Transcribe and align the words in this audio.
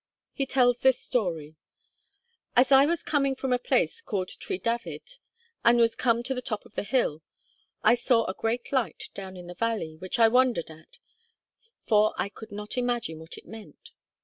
He 0.33 0.47
tells 0.47 0.79
this 0.79 0.99
story: 0.99 1.57
'As 2.55 2.71
I 2.71 2.87
was 2.87 3.03
coming 3.03 3.35
from 3.35 3.53
a 3.53 3.59
place 3.59 4.01
called 4.01 4.29
Tre 4.29 4.57
Davydd, 4.57 5.19
and 5.63 5.77
was 5.77 5.95
come 5.95 6.23
to 6.23 6.33
the 6.33 6.41
top 6.41 6.65
of 6.65 6.73
the 6.73 6.81
hill, 6.81 7.21
I 7.83 7.93
saw 7.93 8.25
a 8.25 8.33
great 8.33 8.71
light 8.71 9.09
down 9.13 9.37
in 9.37 9.45
the 9.45 9.53
valley, 9.53 9.97
which 9.97 10.17
I 10.17 10.27
wondered 10.27 10.71
at; 10.71 10.97
for 11.83 12.15
I 12.17 12.29
could 12.29 12.51
not 12.51 12.79
imagine 12.79 13.19
what 13.19 13.37
it 13.37 13.45
meant. 13.45 13.91